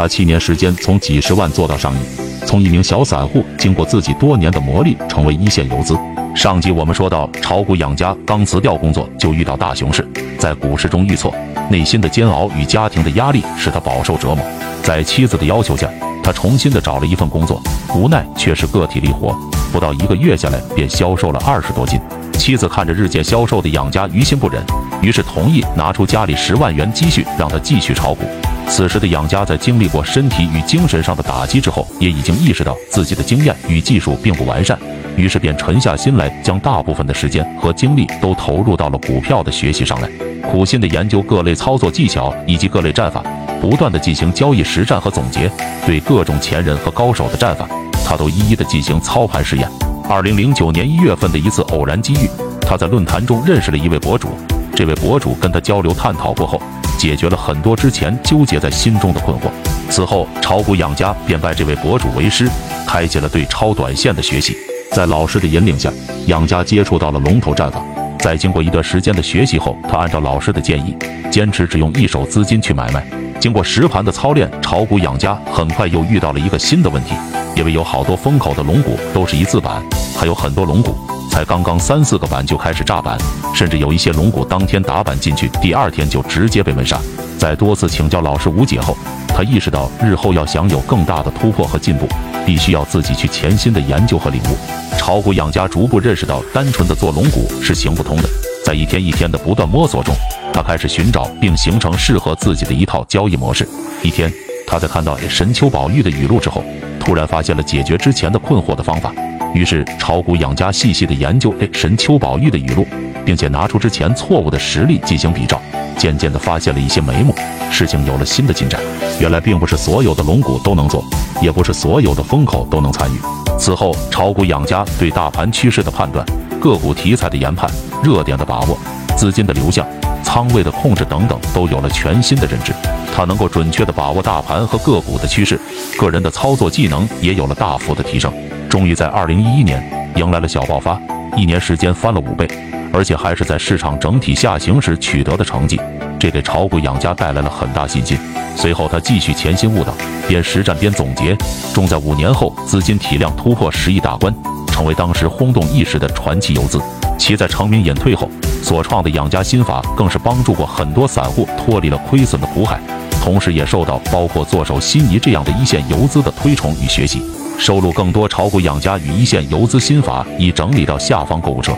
[0.00, 1.98] 他七年时间从几十万做到上亿，
[2.46, 5.94] 从一名小散户经过自己多年的磨砺，成为一线游资。
[6.34, 10.08] 上集我们说到，炒股养家刚辞掉工作就遇到大熊市，
[10.38, 11.34] 在股市中遇挫，
[11.68, 14.38] 内心的煎熬与家庭的压力使他饱受折磨。
[14.82, 15.86] 在妻子的要求下，
[16.24, 17.60] 他重新的找了一份工作，
[17.94, 19.38] 无奈却是个体力活，
[19.70, 22.00] 不到一个月下来便消瘦了二十多斤。
[22.38, 24.62] 妻子看着日渐消瘦的养家，于心不忍，
[25.02, 28.24] 于是同意拿出家里十万元积蓄，让他继续炒股。
[28.68, 34.78] 此时的养家在经历过身体与精神上的打击之后，也已经意识到自己的经验与技术并不完善。
[35.16, 40.08] 于是便沉下心来，将大部分的时间和精力都投入到了股票的学习上来，
[40.48, 43.22] 苦心的研究各类操作技巧以及各类战法，
[43.60, 45.50] 不断的进行交易实战和总结，
[45.84, 47.68] 对各种前人和高手的战法，
[48.06, 49.68] 他都一一的进行操盘试验。
[50.08, 52.30] 二零零九年一月份的一次偶然机遇，
[52.62, 54.28] 他在论坛中认识了一位博主，
[54.74, 56.62] 这位博主跟他交流探讨过后，
[57.00, 59.44] 解决了很多之前纠结在心中的困惑。
[59.88, 62.46] 此后，炒股养家便拜这位博主为师，
[62.86, 64.54] 开启了对超短线的学习。
[64.92, 65.90] 在老师的引领下，
[66.26, 67.82] 养家接触到了龙头战法。
[68.18, 70.94] 在经过一段时间的学习后，他按照老师的建议，
[71.30, 73.02] 坚持只用一手资金去买卖。
[73.40, 77.14] 经过实盘的操练，炒股养家很快又遇到了一个新的问题，
[77.56, 79.82] 因为有好多风口的龙股都是一字板，
[80.14, 80.94] 还有很多龙股
[81.30, 83.16] 才刚刚三四个板就开始炸板，
[83.54, 87.00] 甚至有一些龙股当天打板进去，第二天就直接被闷杀。
[87.38, 88.96] 在多次请教老师无解后，
[89.28, 92.06] 他意识到日后要想有更大的突破和进步，
[92.44, 94.56] 必须要自己去潜心的研究和领悟。
[94.98, 98.28] 炒股养家逐步认识到，单纯的做龙股是行不通的。
[98.64, 100.14] 在一天一天的不断摸索中，
[100.52, 103.66] 他开始寻找并形成适合自己的一套交易模式。
[104.02, 104.30] 一天，
[104.70, 106.62] 他在看到神丘宝玉的语录之后，
[107.00, 109.12] 突然发现了解决之前的困惑的方法。
[109.52, 112.86] 于是，炒股养家细细的研究神丘宝玉的语录，
[113.26, 115.60] 并且拿出之前错误的实例进行比照。
[115.98, 117.34] 渐渐地发现了一些眉目，
[117.68, 118.80] 事情有了新的进展。
[119.18, 121.04] 原来并不是所有的龙骨都能做，
[121.42, 123.18] 也不是所有的风口都能参与。
[123.58, 126.24] 此后，炒股养家对大盘趋势的判断、
[126.60, 127.68] 个股题材的研判、
[128.04, 128.78] 热点的把握、
[129.16, 129.84] 资金的流向、
[130.22, 132.72] 仓位的控制等等，都有了全新的认知。
[133.14, 135.60] 他能够准确地把握大盘和个股的趋势，
[135.98, 138.32] 个人的操作技能也有了大幅的提升。
[138.68, 139.82] 终于在二零一一年
[140.16, 141.00] 迎来了小爆发，
[141.36, 142.48] 一年时间翻了五倍。
[142.92, 145.80] 而且还是在市场整体下行时取得的成绩，
[146.18, 148.18] 这给炒股养家带来了很大信心。
[148.56, 149.94] 随后他继续潜心悟道，
[150.26, 151.36] 边实战边总结，
[151.72, 154.34] 终在五年后资金体量突破十亿大关，
[154.66, 156.80] 成为当时轰动一时的传奇游资。
[157.20, 158.26] 其在成名隐退后
[158.62, 162.80] 所创的养家心法，更是帮助过很多散户脱离了亏损的苦海，
[163.22, 167.22] 同时也受到包括做手心仪这样的一线游资的推崇与学习。
[167.58, 171.72] 收录更多炒股养家与一线游资心法，已整理到下方购物车。